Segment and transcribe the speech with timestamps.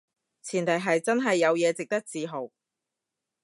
[0.41, 2.49] 前提係真係有嘢值得自豪